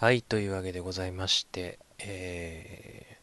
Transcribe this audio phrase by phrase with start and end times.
[0.00, 3.18] はい、というわけでございまして、えー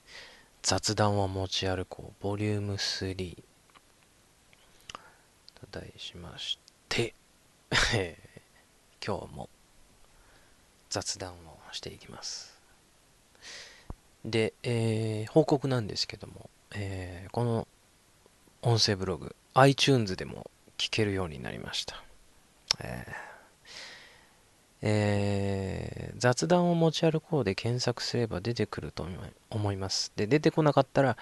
[0.62, 3.37] 雑談を持ち歩こう、ボリューム3
[5.61, 6.59] と題しまし
[6.89, 7.13] て、
[9.01, 9.49] 今日も
[10.89, 12.60] 雑談をしていきます。
[14.26, 17.70] で、えー報告なんですけども、えーこの
[18.63, 22.03] 音声ブログ、iTunes でも聞けるようになりました。
[22.81, 23.34] えー
[24.88, 29.05] えー雑談を持ち歩こうで検索すれば出てくると
[29.49, 30.13] 思います。
[30.16, 31.17] で、出てこなかったら、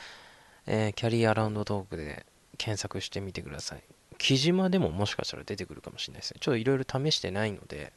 [0.68, 2.26] えーキャリアラウンドトークで
[2.58, 3.84] 検索してみてください。
[4.20, 6.38] 木島でももしかしたら出てくるかもしれないですね。
[6.42, 7.92] ちょっといろいろ試してないので、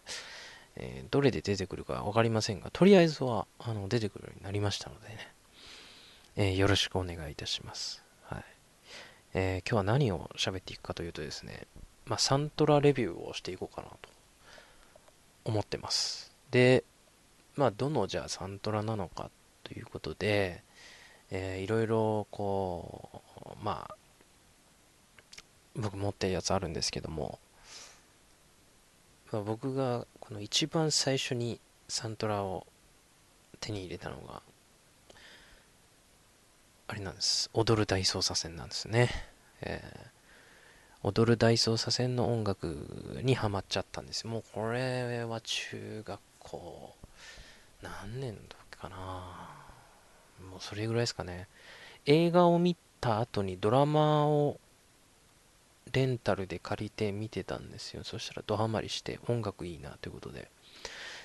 [0.76, 5.32] えーどれで出てくるかわかりませんが、とりあえずはあの出てくるようになりましたのでね、
[6.36, 8.02] えーよろしくお願いいたします。
[8.22, 8.44] はい
[9.34, 11.66] えー今日は何を喋っていくかというとですね、
[12.06, 14.15] まあ、サントラレビューをしていこうかなと
[15.46, 16.34] 思ってます。
[16.50, 16.84] で、
[17.54, 19.30] まあ、どのじゃあサントラなのか
[19.62, 20.62] ということで、
[21.30, 23.22] えーいろいろこ
[23.60, 23.94] う、まあ、
[25.76, 27.38] 僕持ってるやつあるんですけども、
[29.32, 32.66] ま、僕がこの一番最初にサントラを
[33.60, 34.42] 手に入れたのが、
[36.88, 37.50] あれなんです。
[37.52, 39.10] 踊る大捜査線なんですね。
[39.60, 40.15] えー
[41.06, 44.26] 踊る大捜査線の音楽にハマっちゃったんです。
[44.26, 46.96] もうこれは中学校
[47.80, 48.96] 何年の時かな。
[50.50, 51.46] もうそれぐらいですかね。
[52.06, 54.58] 映画を見た後にドラマを
[55.92, 58.02] レンタルで借りて見てたんですよ。
[58.02, 60.50] そしたらドハマりして音楽いいなということで。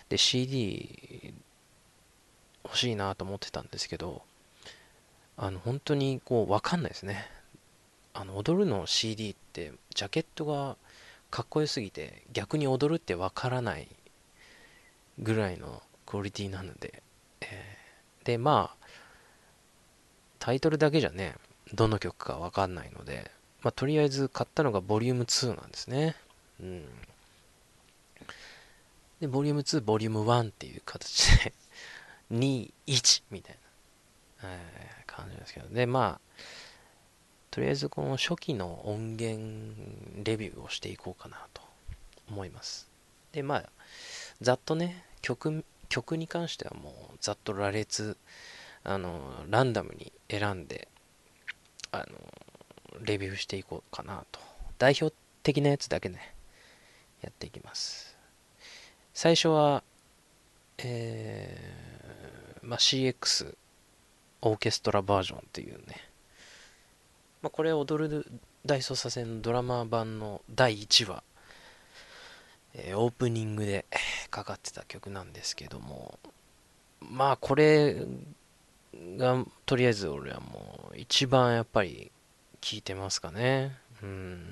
[0.09, 1.33] で CD
[2.63, 4.21] 欲しいなと思ってたんですけど
[5.37, 7.40] あの本当にこう分かんないですね。
[8.13, 10.75] あの踊るの CD ってジャケットが
[11.29, 13.87] かっこよすぎて逆に踊るってわからない
[15.19, 17.01] ぐらいのクオリティなので、
[17.41, 17.81] えー
[18.25, 18.87] でまあ
[20.37, 21.35] タイトルだけじゃね
[21.73, 23.31] どの曲かわかんないので、
[23.63, 26.15] まあ、とりあえず買ったのがボリューム2なんですね。
[26.61, 26.85] うん。
[29.21, 31.53] でボリューム2ボリューム1っていう形で
[32.31, 33.57] 21みたい
[34.43, 35.67] な、えー感じですけど。
[35.69, 36.30] でまあ
[37.51, 39.75] とりあえずこの初期の音源
[40.23, 41.61] レビューをしていこうかなと
[42.29, 42.89] 思います。
[43.33, 43.69] で、まあ、
[44.39, 48.15] ざっとね、曲、曲に関してはもうざっと羅列、
[48.85, 50.87] あの、ランダムに選んで、
[51.91, 52.05] あの、
[53.03, 54.39] レビューしていこうかなと。
[54.77, 55.13] 代表
[55.43, 56.33] 的なやつだけね、
[57.21, 58.17] やっていきます。
[59.13, 59.83] 最初は、
[60.77, 63.57] えー、まあ、CX
[64.41, 66.10] オーケストラバージョンっていうね、
[67.41, 68.31] まあ、これ踊る
[68.65, 71.23] 大捜査線のドラマ版の第1話、
[72.73, 73.85] えーオープニングで
[74.29, 76.19] かかってた曲なんですけども
[77.01, 78.05] まあこれ
[79.17, 82.11] がとりあえず俺はもう一番やっぱり
[82.61, 83.75] 聴いてますかね。
[84.03, 84.45] うん。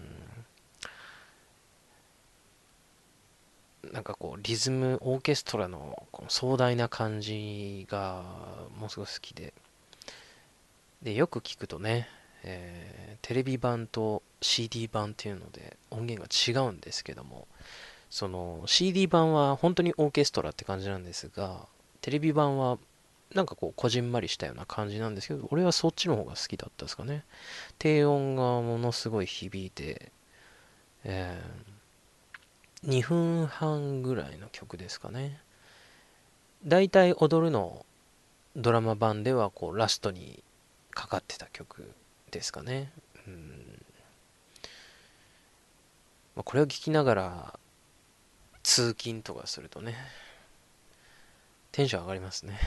[3.91, 8.23] なんかこうリズムオーケストラのこの壮大な感じが
[8.75, 9.53] ものすごく好きで。
[11.01, 12.09] でよく聞くとね
[12.44, 17.47] えーテレビ版と CD 版っていうので音源が違うんですけども
[18.09, 21.67] その CD 版は本当にオーケストラって感じなんですが
[22.01, 22.78] テレビ版は
[23.35, 27.23] なんかこうこじんまりしたような感じなんですけど俺はそっちの方が好きだったですかね。
[27.78, 30.11] 低音がものすごい響いて、
[31.03, 31.69] えー
[32.88, 35.41] 2分半ぐらいの曲ですかね。
[36.66, 37.85] だいたい踊るの
[38.55, 40.41] ドラマ版ではこうラストに
[40.91, 41.91] かかってた曲。
[42.29, 42.91] ですかね。
[43.28, 43.85] うん
[46.35, 47.59] まあ、これを聞きながら
[48.63, 49.95] 通勤とかするとね、
[51.72, 52.59] テンション上がりますね。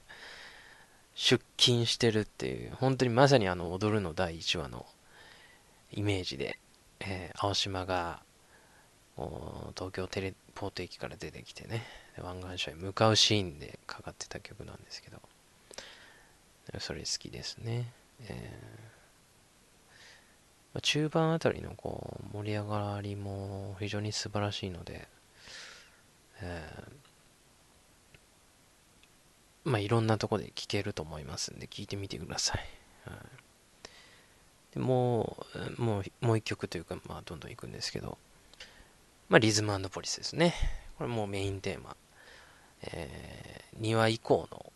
[1.14, 4.86] 出勤してるっていう、本当にまさにあの踊るの第1話の
[5.90, 6.58] イメージで、
[7.00, 8.22] えー青島が
[9.76, 11.84] 東京テレポート駅から出てきてね、
[12.18, 15.20] 湾岸署へ向かうシーンでかかってた曲なんですけど、
[16.78, 17.92] それ好きですね。
[18.28, 18.70] えー
[20.82, 25.08] 中盤あたりのこう盛り上がりも非常に素晴らしいので、
[26.40, 27.00] えー
[29.64, 32.64] まあいろんなとこで聴けると思いますんで聞いてみてください。
[33.04, 33.18] はい
[34.72, 35.36] でも
[35.78, 38.18] う、もう、もう一曲というか、まあどんどんいくんですけど、
[39.28, 40.54] まあリズムポリスですね。
[40.96, 41.96] これもうメインテーマ。
[42.82, 44.69] えー、2話以降の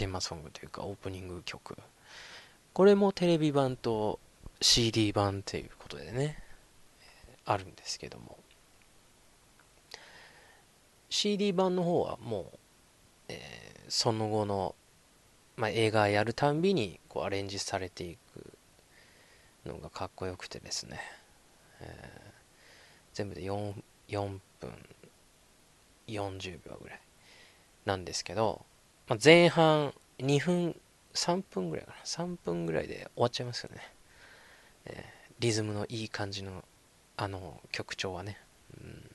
[0.00, 1.76] テーマソングというかオープニング曲。
[2.72, 4.18] これもテレビ版と
[4.58, 6.42] CD 版ということでね、
[7.44, 8.38] あるんですけども。
[11.10, 12.58] CD 版の方はもう、
[13.28, 14.74] えー、その後の、
[15.58, 18.56] まあ、映画やるたんびにこうアレンジされていく
[19.66, 20.98] のがかっこよくてですね、
[21.82, 22.30] えー、
[23.12, 23.74] 全部で 4,
[24.08, 24.72] 4分
[26.08, 27.00] 40秒ぐらい
[27.84, 28.64] なんですけど、
[29.10, 30.76] まあ、前半2分
[31.14, 31.96] 3分ぐらいかな。
[32.04, 33.82] 3分ぐらいで終わっちゃいますよね、
[34.84, 36.64] えー、リズムのいい感じの
[37.16, 38.38] あの曲調はね、
[38.80, 39.10] うん。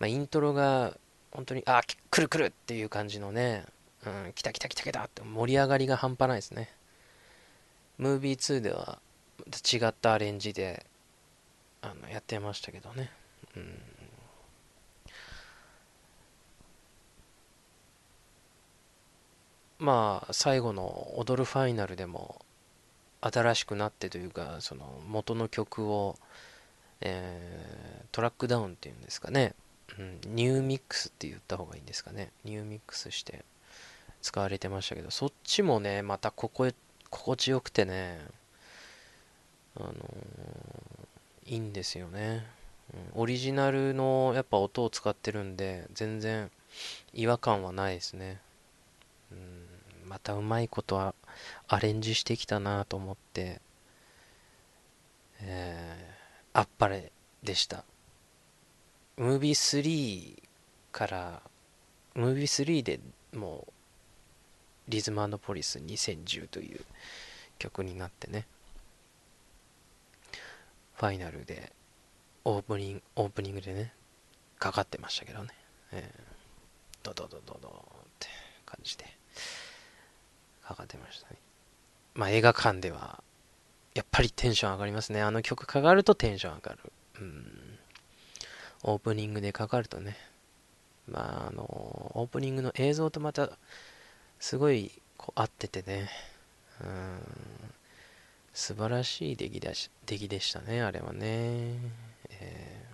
[0.00, 0.96] まあ、イントロが
[1.30, 3.64] 本当にあ来る来るっていう感じのね、
[4.04, 6.68] うん、来た来た来た来たって盛り上がりが半端ないですね。
[7.96, 8.98] ムービー2では
[9.72, 10.84] 違ったアレンジで
[11.80, 13.08] あのやってましたけどね、
[13.56, 13.80] うん、
[19.82, 22.40] まあ最後の踊るファイナルでも
[23.20, 26.16] 新しくなってというかその元の曲を、
[27.00, 29.54] えー、トラックダウンっていうんですかね、
[29.98, 32.30] うん、 new mix って言った方がいいんですかね。
[32.44, 33.44] new mix して
[34.22, 36.70] 使われてましたけどそっちもねまたここ
[37.10, 38.20] 心地よくてね
[39.76, 42.46] あのー、いいんですよね、
[43.14, 46.52] うん、オリジナルのやっぱ音を使ってるんで全然
[47.12, 48.40] 違和感はないですね、
[49.32, 49.71] うん。
[50.06, 51.14] またうまいことは
[51.68, 53.60] アレンジしてきたなと思って、
[55.40, 57.12] えー、あっぱれ
[57.42, 57.84] でした。
[59.16, 60.42] ムービー3
[60.92, 61.42] から、
[62.14, 63.00] ムービー3で
[63.34, 63.72] もう、
[64.88, 66.80] リズムポリス2010という
[67.58, 68.46] 曲になってね、
[70.96, 71.72] ファイナルで、
[72.44, 73.92] オープニング、オープニングでね、
[74.58, 75.50] かかってましたけどね、
[75.92, 77.72] えー、ドドドドドっ
[78.18, 78.28] て
[78.64, 79.21] 感じで。
[80.64, 81.36] かかってましたね。
[82.14, 83.22] まあ映画館では、
[83.94, 85.22] やっぱりテンション上がりますね。
[85.22, 86.92] あの曲かかるとテンション上がる。
[87.20, 87.78] うん。
[88.84, 90.16] オープニングでかかるとね。
[91.08, 91.62] まああの、
[92.14, 93.50] オープニングの映像とまた、
[94.40, 96.10] すごいこう合っててね。
[96.80, 97.20] うん。
[98.54, 101.76] 素晴らしい出来だし出来でしたね、あれはね。
[102.30, 102.86] え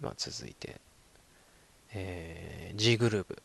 [0.00, 0.80] ー、まあ続いて、
[1.92, 3.42] えー、G グループ。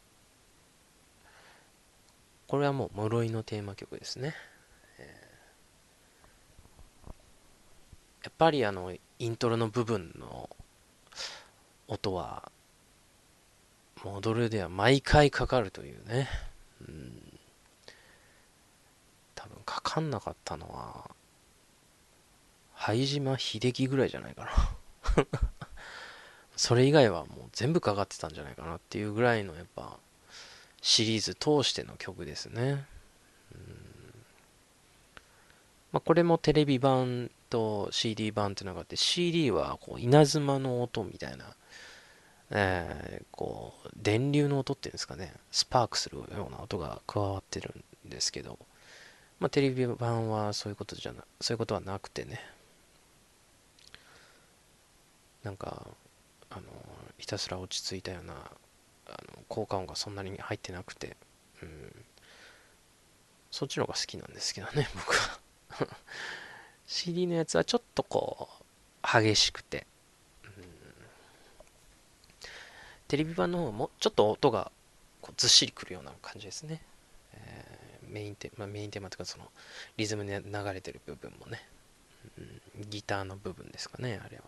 [2.48, 4.34] これはもう室井のテーマ曲ですね、
[8.24, 10.50] やっぱりあのイントロの部分の
[11.88, 12.52] 音は
[14.04, 16.28] モドルでは毎回かかるというね、
[16.88, 17.40] うん、
[19.34, 21.10] 多分かかんなかったのは
[22.74, 24.52] 灰島秀樹ぐらいじゃないかな。
[26.56, 30.00] それ以外はもう全部かかってたんじゃないかなっていうぐらいのやっぱ
[30.88, 32.86] シリーズ通しての曲ですね。
[35.92, 41.58] まあ、これもテレビ版と CD 版っていうのがあって CD はこう稲妻の音みたいな、
[42.52, 45.34] えー、こう電流の音っていうんですかね。
[45.52, 47.76] スパークするような音が加わってる
[48.08, 48.58] んですけど、
[49.42, 52.40] まあ、テレビ版はそういうことじゃなそういうことはなくてね。
[55.44, 55.86] なんか
[56.50, 56.62] あの
[57.18, 58.36] ひたすら落ち着いたような
[59.08, 61.16] あの効果音がそんなに入ってなくて、
[61.62, 61.96] うん、
[63.52, 65.40] そっちの方が好きなんですけどね、 僕は。
[66.86, 69.86] CD のやつはちょっとこう、激しくて、
[70.44, 70.52] うん、
[73.08, 74.72] テレビ版の方もちょっと音が
[75.22, 76.82] こうずっしりくるような感じですね。
[77.34, 79.52] えー、メインテーマ、まあ、メインテーマというかその
[79.98, 81.68] リズムで流れてる部分もね、
[82.38, 84.44] うん、ギターの部分ですかね、あれは。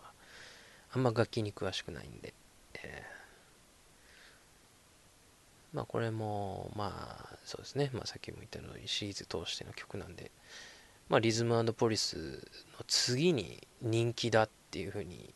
[0.92, 2.34] あんま楽器に詳しくないんで、
[2.74, 3.19] えー。
[5.72, 10.30] まあこれも、まあそうですね、まあさっきも言ったようにシリーズ通しての曲なんで、
[11.08, 12.16] まあリズムポリス
[12.78, 15.32] の次に人気だっていうふうに、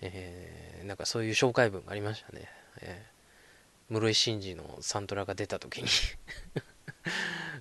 [0.00, 2.48] えー、なんかそういう紹介文がありましたね。
[2.80, 5.88] えー、室井慎二のサントラが出た時に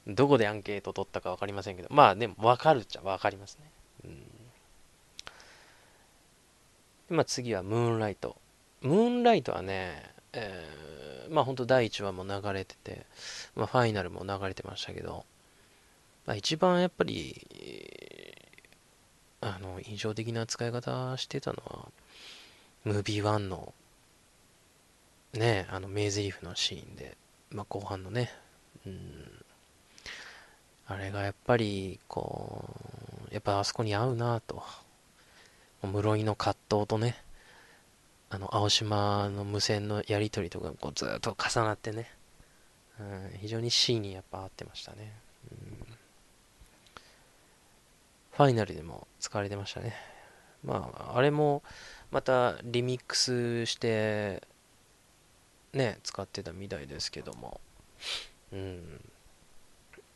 [0.08, 3.72] どこでアンケート取ったか分かりませんけど、まあでも分かるっちゃ分かりますね。
[4.06, 4.08] う
[7.14, 8.38] ん、まあ次はムーンライト。
[8.82, 13.06] ムーンライトはね、えー、まあ本当第1話も流れてて、
[13.56, 15.26] まあ、ファイナルも流れてましたけど、
[16.26, 17.36] まあ、一番やっぱり、
[19.42, 21.92] あの、印象的な使い方してたのは、
[22.86, 23.74] ムービー1の、
[25.34, 27.18] ね、あの、名台詞のシーンで、
[27.50, 28.32] まあ後半のね、
[28.86, 29.46] うん、
[30.88, 32.66] あれがやっぱり、こ
[33.30, 34.64] う、やっぱあそこに合うなと。
[35.84, 37.18] 室井の葛藤とね、
[38.32, 42.10] あの青島の無線のやり取りとかこうずっと重なってね、
[43.00, 45.14] うん、非常に C にやっぱ合ってましたね、
[45.52, 45.86] うん、
[48.32, 49.94] ファイナルでも使われてましたね。
[50.64, 51.62] まああれも
[52.12, 54.42] またリミックスして
[55.74, 57.60] ね使ってたみたいですけども。
[58.54, 59.02] うん。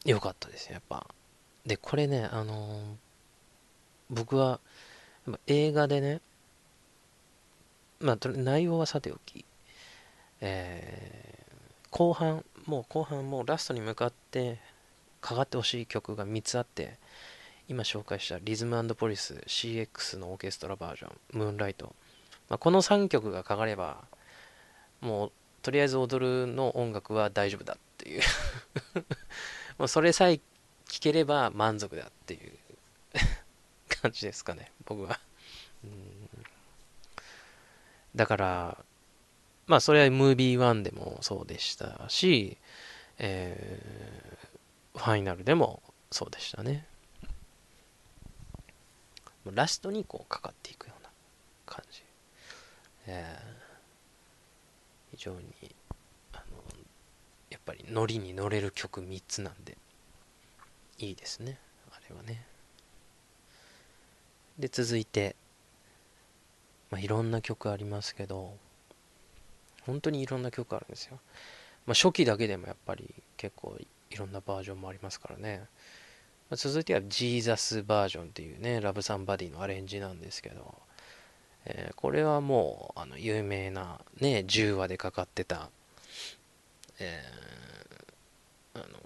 [0.06, 1.06] よかったですやっぱ。
[1.66, 2.84] でこれねあのー
[4.10, 4.60] 僕は
[5.48, 6.22] 映画でね
[8.00, 9.46] まあ内容はさておき
[10.42, 14.60] えー、後半もう後半もうラストに向かって
[15.22, 16.98] かかってほしい曲が3つあって
[17.68, 21.96] 今紹介したリズムポリス CX のオーケストラバージョンムーンライト、
[22.50, 24.04] まあ、この3曲がかかれば
[25.02, 28.22] もうとりあえず踊るの音楽は大丈夫だっていう。
[29.80, 30.44] もうそれさえ聴
[31.00, 32.54] ければ満足だっていう
[33.90, 35.20] 感じですかね僕は。
[38.16, 38.78] だから
[39.68, 42.58] まあそれはムービー1でもそうでしたし、
[43.18, 45.82] えー、ファイナルでも
[46.12, 46.86] そうでしたね。
[49.54, 51.10] ラストにこうかかっていくような
[51.68, 52.02] 感じ、
[53.06, 55.46] えー、非常に
[56.34, 56.58] あの
[57.52, 59.78] やっぱりノリに乗れる曲3つなんで
[60.98, 61.60] いいですね
[61.92, 62.44] あれはね。
[64.58, 65.36] で続いて、
[66.92, 68.54] まあ、いろんな曲ありますけど
[69.86, 71.20] 本当にいろんな曲あるんですよ、
[71.86, 73.78] まあ、初期だけでもやっぱり結構
[74.10, 75.66] いろんなバージョンもありますからね。
[76.50, 80.76] ま続いてはジーザスバージョンっていうね、ラブサンバディのアレンジなんですけど、
[81.66, 85.70] えー、これはもう、あの、有名なね、10話でかかってた、
[87.00, 89.00] えー、あの、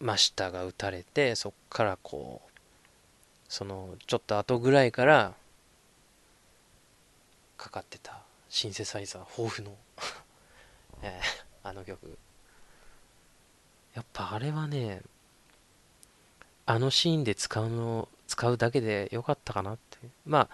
[0.00, 2.50] 真下が打たれて、そっからこう、
[3.48, 5.34] その、ちょっと後ぐらいから、
[7.56, 9.76] かかってたシンセサイザー豊富の
[11.02, 12.18] えー、あの曲。
[13.94, 15.02] やっぱあれはね、
[16.66, 19.98] あのシーンで使うの、使うだけでよかったかなって。
[20.26, 20.48] ま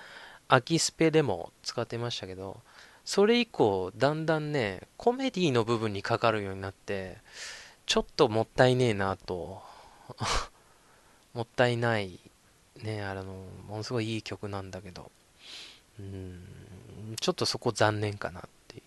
[0.49, 2.61] あ、秋スペでも使ってましたけど、
[3.04, 7.18] それ以降、だんだんね、コメディの部分にかかるようになって、
[7.87, 9.62] ちょっともったいねえなと、
[11.35, 12.21] もったいない、
[12.76, 13.25] ね、あの、
[13.66, 15.11] ものすごいいい曲なんだけど、
[15.99, 16.44] うん、
[17.21, 18.82] ちょっとそこ残念かなっていう。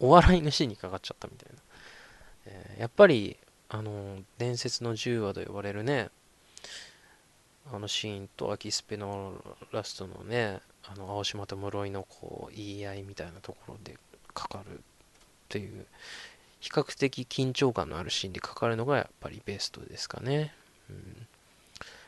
[0.00, 1.62] お笑いのシーンにかかっちゃったみたいな。
[2.46, 3.36] えー、やっぱり、
[3.68, 6.10] あの、伝説の10話と呼ばれるね、
[7.72, 9.34] あのシーンと秋スペの
[9.72, 13.98] ラストのね、あの青島と室井のこう言い合いみたいなところで
[14.34, 14.80] かかるっ
[15.48, 15.86] ていう、
[16.60, 20.54] 比較的緊張感のあるシーンでかかるのがやっぱりベストですかね。
[20.88, 21.26] うん、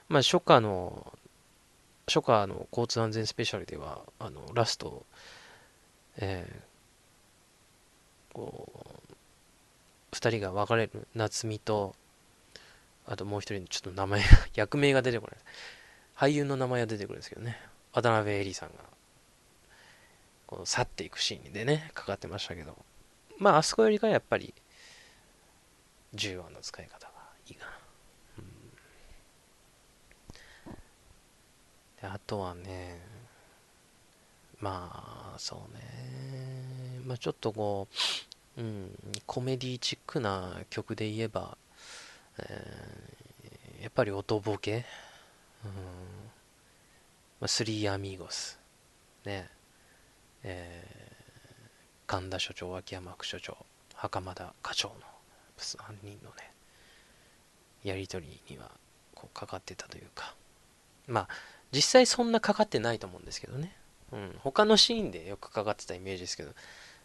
[0.09, 1.13] まあ初夏の、
[2.07, 5.05] 初夏の交通安全スペシャルでは、あのラスト、
[6.19, 8.69] えー、こ
[10.13, 11.95] う、2人が別れる夏美と
[13.09, 14.23] あともう一人のちょっと名前、
[14.55, 15.41] 役名が出てこない。
[16.15, 17.59] 俳優の名前が出てくるんですけどね。
[17.93, 18.85] 渡辺恵里さんが、
[20.47, 22.77] この去っていくシーンでね、かかってましたけど。
[23.39, 24.53] まあ、あそこよりかやっぱり、
[26.15, 27.13] 10話の使い方が
[27.47, 27.79] いいかな。
[28.39, 28.71] うん、
[32.03, 33.01] であとはね、
[34.61, 37.01] まあ、そうね。
[37.05, 37.89] まあ、ちょっとこ
[38.57, 38.91] う、うん、
[39.27, 41.57] コメディチックな曲で言えば、
[42.39, 44.85] えー、やっぱり音ボケ、
[45.65, 45.71] うん。
[47.41, 48.59] まあ、スリーアミーゴス、
[49.25, 49.49] ね、
[50.43, 51.69] えー、
[52.07, 53.57] 神田所長、秋山副所長、
[53.95, 54.95] 袴田課長の
[55.57, 56.53] 3人のね、
[57.85, 58.71] やりとりには
[59.15, 60.35] こうかかってたというか、
[61.07, 61.29] まあ、
[61.71, 63.77] 実際そんなかかってないと思うんですけどね。
[64.13, 66.53] うん、他のシーンでよくかかってたイメージですけど、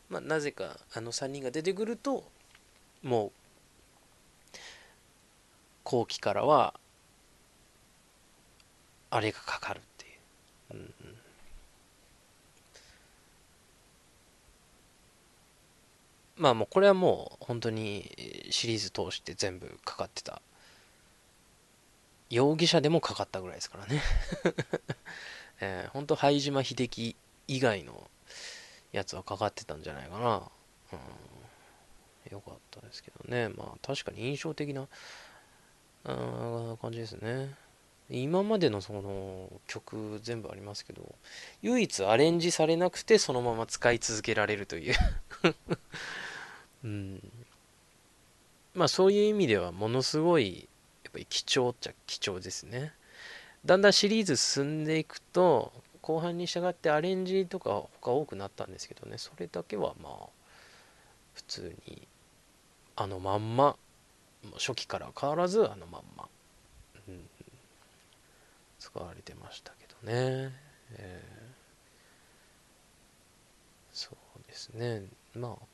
[0.10, 2.24] まあ、なぜかあの3人が出てくると、
[3.02, 3.32] もう
[5.84, 6.74] 後期からは
[9.10, 10.10] あれがかかるってい
[10.72, 10.94] う、うん、
[16.38, 18.10] まあもうこれはもう本当に
[18.50, 20.42] シリーズ通して全部かかってた。
[22.30, 24.02] 容疑者でもかかったぐらいですからね。
[25.64, 27.16] えー、本当灰島秀樹
[27.48, 28.10] 以外の
[28.92, 30.42] やつはかかってたんじゃないかな、
[30.92, 30.96] う
[32.30, 33.48] ん、よかったですけどね。
[33.50, 34.88] まあ確かに印象的な
[36.04, 37.56] あ感じですね。
[38.10, 41.16] 今までのその曲全部ありますけど
[41.62, 44.96] 唯一アレンジされなくてそのまま使い続けられるという。
[46.84, 47.32] うん。
[48.76, 50.68] まあそういう意味ではものすごい
[51.06, 52.94] やっぱり貴重っちゃ貴重ですね。
[53.66, 59.18] だんだんシリーズ進んでいくと後半に従ってアレンジとか他多くなったんですけどね。
[59.18, 60.28] それだけはまあ
[61.34, 62.08] 普通に
[62.96, 63.78] あのまんま
[64.58, 66.28] 初期から変わらずあのまんま、
[67.08, 67.22] うん、
[68.80, 70.52] 使われてましたけどね。
[70.96, 75.04] えー、そうですね。
[75.34, 75.66] まあ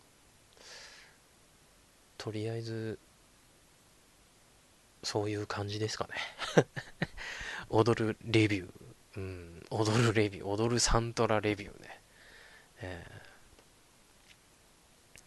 [2.19, 2.99] とりあえず
[5.01, 6.65] そういう感じですかね。
[7.69, 8.69] 踊るレビュー、
[9.17, 10.45] うん、踊るレビュー。
[10.45, 12.01] 踊るサントラレビューね、
[12.81, 13.05] え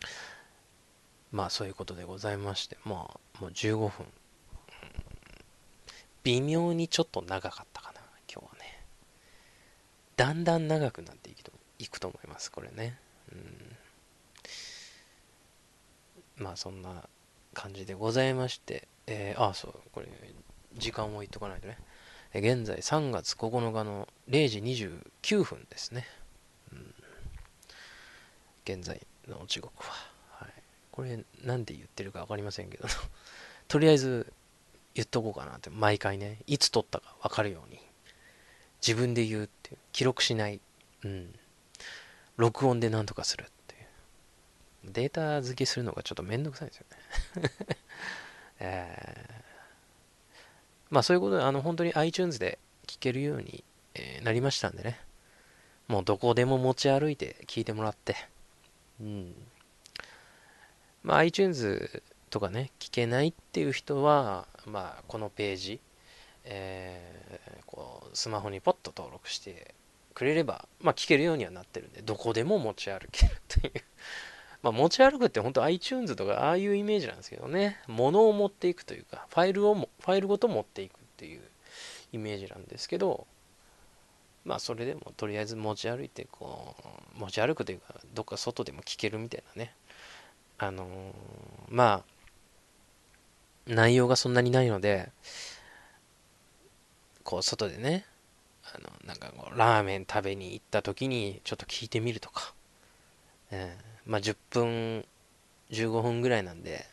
[0.01, 0.07] ー、
[1.31, 2.77] まあそういうことでございまして。
[2.85, 4.07] まあもう15分、うん、
[6.25, 8.01] 微妙にちょっと長かったかな
[8.33, 8.85] 今日はね。
[10.17, 12.99] だんだん長くなっていくといくと思いますこれね。
[13.33, 13.77] うん。
[16.45, 17.09] まあそんな
[17.55, 20.09] 感じでございまして、えー、あ、そう、これ、
[20.75, 21.79] 時間を言っとかないとね。
[22.35, 26.07] 現在3月9日の0時29分ですね。
[26.73, 26.95] うん、
[28.65, 29.93] 現在の時刻は。
[30.31, 30.53] はい、
[30.91, 32.89] これ、なんで言ってるか分かりませんけど、
[33.69, 34.33] とりあえず
[34.95, 37.79] 言っとこうかなって、毎回ね、いつ撮ったか分かるように、
[38.81, 40.59] 自分で言うっていう、記録しない、
[41.05, 41.39] うん、
[42.39, 44.93] 録音で何とかするっていう。
[44.93, 46.87] データ付けするのがちょっとめんどくさいですよ
[47.43, 47.51] ね。
[48.59, 49.52] えー、
[50.93, 55.01] まあそういうことで、あの本当に iTunes で聞けるように、えー、なりましたんでね。
[55.89, 58.15] もうどこでも持ち歩いて聞いてもらって。
[59.01, 59.35] うん。
[61.03, 65.81] まあ iTunes とかね、聞けないっていう人は、まあこのページ、
[66.45, 69.75] えー、こうスマホにポッと登録して
[70.13, 73.73] くれれば、まあ聞けるようにはなってるんで、どこでも持ち歩けるという
[74.63, 81.41] まあ、持ち歩くって本当 iTunes とかああいうイメージなんですけどね、物を持っていくというか、ファイルをも、ファイルごと持っていくっていう
[82.13, 83.27] イメージなんですけど、
[84.45, 86.77] まあそれでもとりあえず持ち歩いて、こ
[87.17, 89.75] う、持ち歩くというか、どっか外でも聞けるみたいなね。
[90.59, 90.89] あのー、
[91.69, 92.13] まあ、
[93.67, 95.11] 内容がそんなにないので、
[97.25, 98.05] こう外でね、
[98.65, 102.55] あの、なんかこう、ラーメン食べに行った時にちょっと聞いてみるとか、
[103.51, 105.05] えーまあ、10分、
[105.71, 106.87] 15分ぐらいなんで、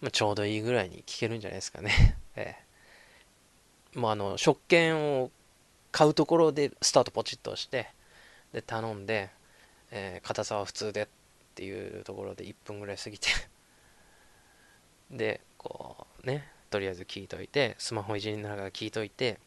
[0.00, 2.18] まあ、ちょうどいいぐらいに聞けるんじゃないですかね。
[2.36, 2.56] え
[3.94, 3.98] え。
[3.98, 5.30] もうあの、食券を
[5.90, 7.90] 買うところでスタートポチッとして、
[8.52, 9.30] で、頼んで、
[9.90, 11.08] えー、硬さは普通でっ
[11.54, 13.28] ていうところで1分ぐらい過ぎて
[15.10, 19.38] で、こうね、とりあえず聞いといて、スマホいじりながら聞いといて、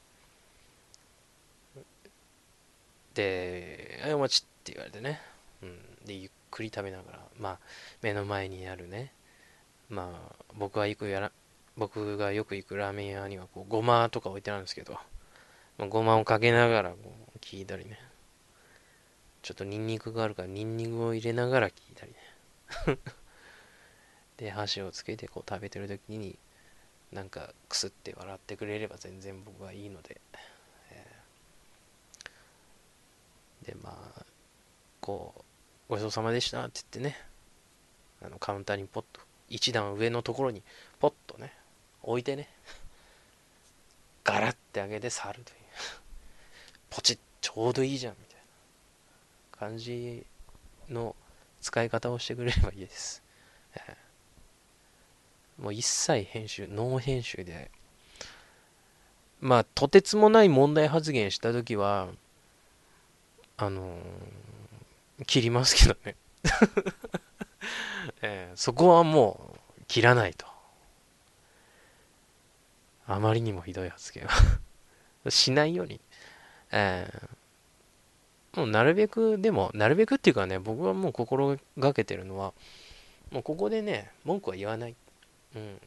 [3.13, 5.21] で、はい、お待ちって言われてね、
[5.61, 7.59] うん、でゆっくり食べながらまあ
[8.01, 9.11] 目の前にあるね
[9.89, 11.31] まあ僕は行くやら
[11.77, 14.93] 僕がよく行くラーメン屋にはこうごまとか置いてあるんですけど、
[15.77, 16.97] まあ、ごまをかけながらこ
[17.35, 17.99] う聞いたりね。
[19.41, 22.97] ちょっとニンニクがあるからニンニクを入れながら聞いたりね。
[24.37, 26.37] で箸をつけてこう食べてる時に
[27.11, 30.21] なんかくすって笑ってくれれば全然僕はいいので、
[30.91, 34.25] えー、でまあ
[34.99, 35.41] こう
[35.91, 37.17] ごちそうさまでしたって言ってね、
[38.25, 40.63] あのカウンターにポッと、一段上のところに
[41.01, 41.51] ポッとね、
[42.01, 42.47] 置いてね、
[44.23, 45.57] ガラッて上げて去るという。
[46.89, 48.37] ポチッ、ちょうどいいじゃん、みたい
[49.51, 50.25] な感じ
[50.87, 51.13] の
[51.59, 53.21] 使い方をしてくれればいいです。
[55.59, 57.69] もう一切編集、ノー編集で、
[59.41, 62.07] まあ、とてつもない問題発言したときは、
[63.57, 64.60] あのー、
[65.25, 66.15] 切りますけどね
[68.21, 70.45] えー、そこはもう切らないと。
[73.07, 74.31] あまりにもひどい発言は
[75.29, 75.99] しないように。
[76.71, 82.53] えー、もうなるべく、でも、なるべくっていうかね、僕はもう心がけてるのは、
[83.31, 84.95] もうここでね、文句は言わない。
[85.55, 85.81] うん。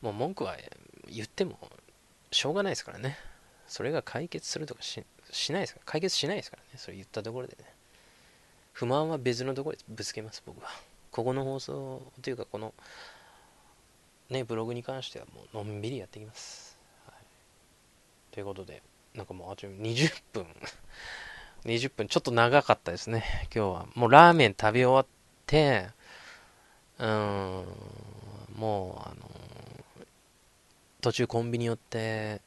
[0.00, 0.56] もう文句は
[1.08, 1.58] 言っても
[2.30, 3.18] しょうがないですからね。
[3.66, 7.64] それが解決するとかししないですか、解決しないですからね、それ言ったところでね。
[8.72, 10.70] 不満は別のところでぶつけます、僕は。
[11.10, 12.72] ここの放送というか、この、
[14.28, 16.78] ね、ブログに関してはもうのんびりやっていきます。
[17.06, 17.14] はい、
[18.32, 18.82] ということで、
[19.14, 20.46] なんかもうあと20分
[21.64, 23.86] 20分、ちょっと長かったですね、今日は。
[23.94, 25.06] もうラーメン食べ終わっ
[25.46, 25.88] て、
[26.98, 27.66] うーん、
[28.56, 29.30] もう、あの
[31.02, 32.40] 途中コンビニ寄って、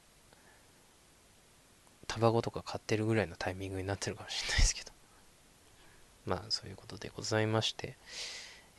[2.13, 4.91] タバコとか買ってるぐらいのタイミングになってるかもしれないですけど。
[6.27, 7.97] まあ、そういうことでございまして、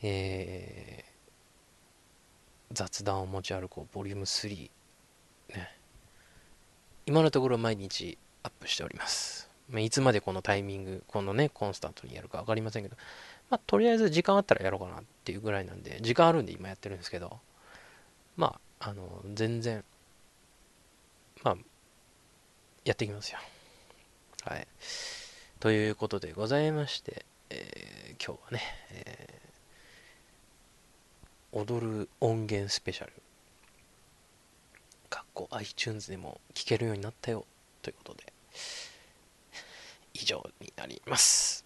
[0.01, 4.71] えー、雑談を持ち歩こう、ボリューム3、
[5.49, 5.77] ね。
[7.05, 9.49] 今のところ毎日アップしております。
[9.67, 12.95] まあ、いつまでこのタイミング、このね、コンスタントにやるか分かりませんけど、
[13.49, 17.41] まあ、とりあえず時間あったらやろうかなっていうぐらいなんで、時間あるんで今やってるんですけど、
[18.37, 19.83] まあ、あの、全然、
[21.43, 21.57] まあ、
[22.85, 23.39] やっていきますよ。
[24.43, 24.67] はい。
[25.59, 33.13] ということでございまして、えー、今日はね、えー、踊る音源スペシャル、
[35.09, 37.47] かっこ iTunes でも聴けるようになったよ
[37.81, 38.31] ということで、
[40.13, 41.65] 以上になります。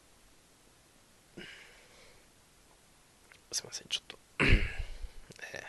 [3.51, 5.61] すいません、ちょっとえー、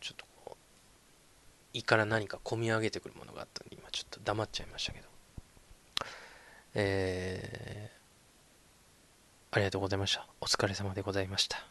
[0.00, 0.56] ちょっとこう、
[1.72, 5.08] 胃から何か込み上げてくるものがあったんで、今ちょっと黙っちゃいましたけど。
[6.74, 10.26] えー、ありがとうございました。
[10.40, 11.69] お疲れ様でございました。